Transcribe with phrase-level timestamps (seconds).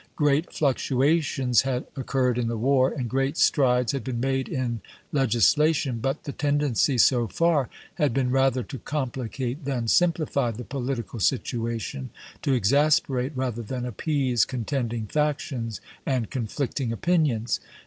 [0.15, 4.81] Great fluctuations had oc curred in the war, and great strides had been made in
[5.11, 11.19] legislation; but the tendency so far had been rather to complicate than simplify the political
[11.19, 12.09] situation,
[12.41, 17.59] to exasperate rather than appease con tending factions and conflicting opinions.